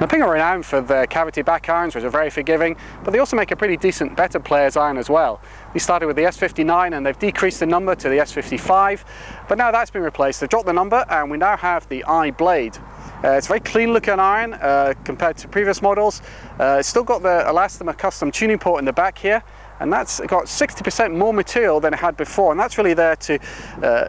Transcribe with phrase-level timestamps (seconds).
[0.00, 3.18] Now Ping are renowned for their cavity back irons, which are very forgiving, but they
[3.18, 5.40] also make a pretty decent better player's iron as well.
[5.74, 9.02] We started with the S59 and they've decreased the number to the S55,
[9.48, 10.38] but now that's been replaced.
[10.38, 12.80] They've dropped the number and we now have the iBlade.
[13.24, 16.22] Uh, it's a very clean looking iron uh, compared to previous models.
[16.60, 19.42] Uh, it's still got the Elastomer custom tuning port in the back here,
[19.80, 23.40] and that's got 60% more material than it had before, and that's really there to
[23.82, 24.06] uh,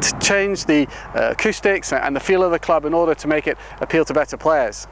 [0.00, 3.46] to change the uh, acoustics and the feel of the club in order to make
[3.46, 4.86] it appeal to better players.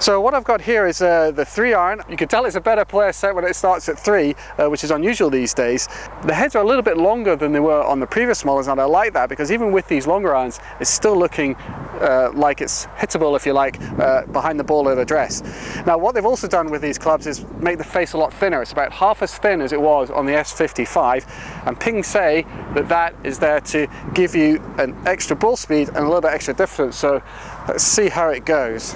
[0.00, 2.02] So what I've got here is uh, the three iron.
[2.08, 4.84] You can tell it's a better player set when it starts at three, uh, which
[4.84, 5.88] is unusual these days.
[6.22, 8.80] The heads are a little bit longer than they were on the previous models, and
[8.80, 11.56] I like that because even with these longer irons, it's still looking
[12.00, 15.42] uh, like it's hittable, if you like, uh, behind the ball of the dress.
[15.86, 18.62] Now what they've also done with these clubs is make the face a lot thinner.
[18.62, 22.88] It's about half as thin as it was on the S55, and Ping say that
[22.88, 26.54] that is there to give you an extra ball speed and a little bit extra
[26.54, 26.96] difference.
[26.96, 27.22] So
[27.66, 28.94] let's see how it goes.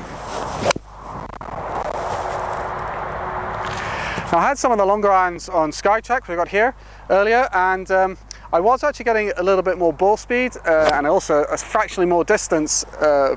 [4.32, 6.74] Now, I had some of the longer irons on SkyTrak we got here
[7.10, 8.16] earlier and um,
[8.50, 12.06] I was actually getting a little bit more ball speed uh, and also a fractionally
[12.06, 13.36] more distance uh,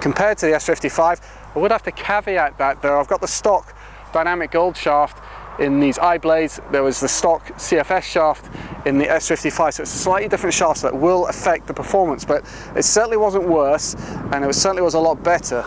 [0.00, 1.20] compared to the S55.
[1.54, 3.76] I would have to caveat that though, I've got the stock
[4.14, 5.22] dynamic gold shaft
[5.60, 6.72] in these iBlades.
[6.72, 8.50] There was the stock CFS shaft
[8.86, 12.44] in the S55, so it's a slightly different shaft that will affect the performance, but
[12.74, 13.94] it certainly wasn't worse
[14.32, 15.66] and it certainly was a lot better.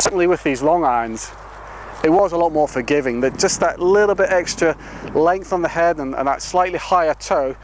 [0.00, 1.30] Certainly with these long irons,
[2.04, 3.20] it was a lot more forgiving.
[3.20, 4.76] That just that little bit extra
[5.14, 7.56] length on the head and, and that slightly higher toe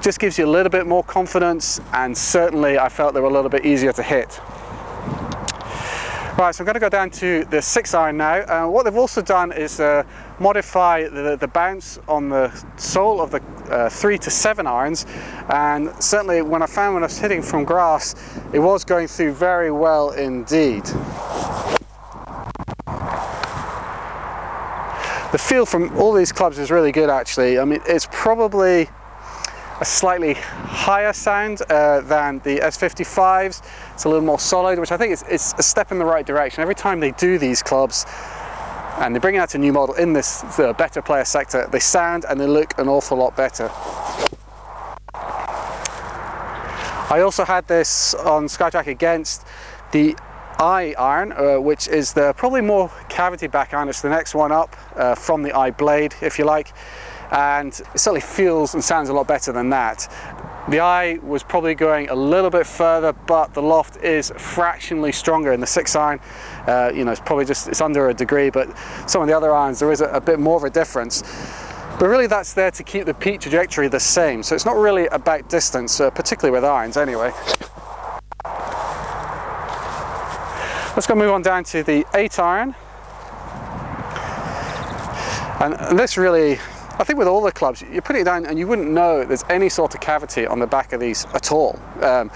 [0.00, 3.32] just gives you a little bit more confidence and certainly I felt they were a
[3.32, 4.40] little bit easier to hit.
[6.36, 8.40] Right, so I'm going to go down to the six iron now.
[8.40, 10.02] Uh, what they've also done is uh,
[10.40, 15.06] modify the, the, bounce on the sole of the uh, three to seven irons.
[15.48, 18.16] And certainly when I found when I was hitting from grass,
[18.52, 20.82] it was going through very well indeed.
[25.34, 27.58] The feel from all these clubs is really good actually.
[27.58, 28.88] I mean, it's probably
[29.80, 33.60] a slightly higher sound uh, than the S55s.
[33.94, 36.24] It's a little more solid, which I think is, is, a step in the right
[36.24, 36.62] direction.
[36.62, 38.06] Every time they do these clubs
[38.98, 42.24] and they bring out a new model in this the better player sector, they sound
[42.28, 43.68] and they look an awful lot better.
[47.10, 49.44] I also had this on SkyTrak against
[49.90, 50.14] the
[50.58, 53.88] I iron, uh, which is the probably more cavity back iron.
[53.88, 56.72] It's the next one up uh, from the iBlade, if you like,
[57.30, 60.08] and it certainly feels and sounds a lot better than that.
[60.68, 65.52] The I was probably going a little bit further, but the loft is fractionally stronger
[65.52, 66.20] in the six iron.
[66.66, 68.68] Uh, you know, it's probably just it's under a degree, but
[69.06, 71.22] some of the other irons there is a, a bit more of a difference.
[71.98, 74.42] But really that's there to keep the peak trajectory the same.
[74.42, 77.32] So it's not really about distance, uh, particularly with irons anyway.
[80.94, 82.74] Let's go move on down to the 8 iron.
[85.60, 88.68] And this really, I think with all the clubs, you put it down and you
[88.68, 91.80] wouldn't know there's any sort of cavity on the back of these at all.
[92.00, 92.30] Um,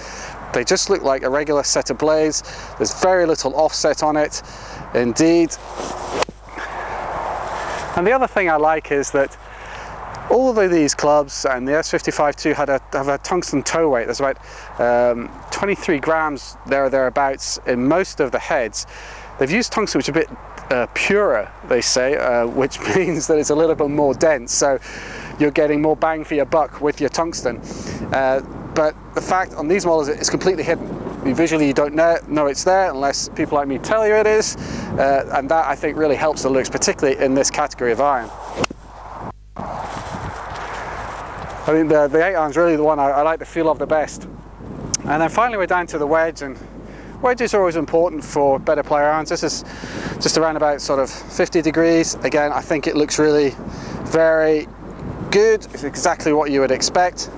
[0.53, 2.43] they just look like a regular set of blades.
[2.79, 4.43] There's very little offset on it,
[4.93, 5.55] indeed.
[7.97, 9.37] And the other thing I like is that
[10.31, 14.07] all of these clubs and the S55-2 had a, have a tungsten toe weight.
[14.07, 14.39] There's about
[14.81, 18.87] um, 23 grams there or thereabouts in most of the heads.
[19.39, 20.29] They've used tungsten which is a bit
[20.71, 24.53] uh, purer, they say, uh, which means that it's a little bit more dense.
[24.53, 24.79] So
[25.39, 27.59] you're getting more bang for your buck with your tungsten.
[28.13, 28.41] Uh,
[28.75, 30.87] but the fact on these models it's completely hidden.
[31.35, 34.57] Visually you don't know, know, it's there unless people like me tell you it is.
[34.57, 38.31] Uh, and that I think really helps the looks, particularly in this category of iron.
[41.69, 43.69] I think the, the 8 iron is really the one I, I, like the feel
[43.69, 44.27] of the best.
[45.05, 46.59] And then finally we're down to the wedge and
[47.21, 49.29] wedges are always important for better player irons.
[49.29, 49.65] This is
[50.19, 52.15] just around about sort of 50 degrees.
[52.23, 53.55] Again, I think it looks really
[54.05, 54.67] very
[55.31, 55.67] good.
[55.75, 57.29] It's exactly what you would expect.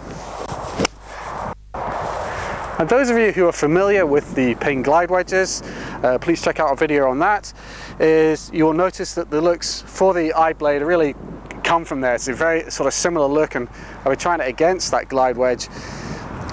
[1.75, 5.61] And those of you who are familiar with the Ping glide wedges,
[6.05, 7.53] uh, please check out our video on that,
[7.99, 11.17] is you'll notice that the looks for the iBlade are really
[11.71, 12.17] come from there.
[12.17, 13.69] It's a very sort of similar look and
[14.05, 15.69] I was trying it against that glide wedge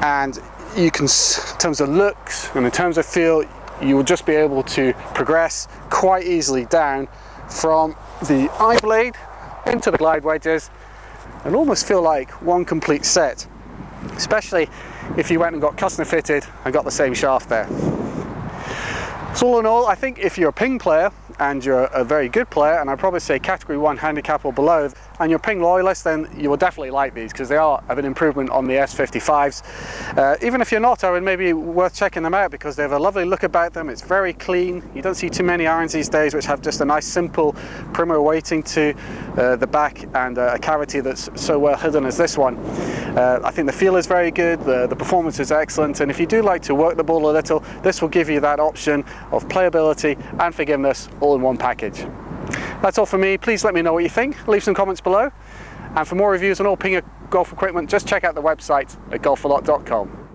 [0.03, 0.37] and
[0.75, 3.43] you can, in terms of looks and in terms of feel,
[3.81, 7.07] you will just be able to progress quite easily down
[7.49, 7.95] from
[8.27, 9.15] the iBlade
[9.65, 10.69] into the glide wedges
[11.45, 13.47] and almost feel like one complete set,
[14.11, 14.69] especially
[15.17, 17.67] if you went and got custom fitted and got the same shaft there.
[19.37, 22.27] So all in all, I think if you're a ping player and you're a very
[22.27, 26.03] good player, and I'd probably say category one handicap or below, and you're Ping loyalist,
[26.03, 30.17] then you will definitely like these because they are of an improvement on the S55s.
[30.17, 32.91] Uh, even if you're not, I would maybe worth checking them out because they have
[32.91, 33.89] a lovely look about them.
[33.89, 34.83] It's very clean.
[34.93, 37.53] You don't see too many irons these days which have just a nice simple
[37.93, 38.93] primer weighting to
[39.37, 42.57] uh, the back and uh, a cavity that's so well hidden as this one.
[43.17, 46.19] Uh, I think the feel is very good, the, the performance is excellent, and if
[46.19, 49.03] you do like to work the ball a little, this will give you that option
[49.31, 52.05] of playability and forgiveness all in one package.
[52.81, 53.37] That's all for me.
[53.37, 54.47] Please let me know what you think.
[54.47, 55.31] Leave some comments below.
[55.95, 59.21] And for more reviews on all Pinger golf equipment, just check out the website at
[59.21, 60.26] golfalot.com.